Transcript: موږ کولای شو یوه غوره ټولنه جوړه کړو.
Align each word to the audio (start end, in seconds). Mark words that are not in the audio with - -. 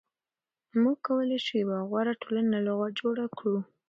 موږ 0.81 0.97
کولای 1.07 1.39
شو 1.45 1.53
یوه 1.63 1.79
غوره 1.89 2.13
ټولنه 2.21 2.57
جوړه 2.99 3.25
کړو. 3.37 3.57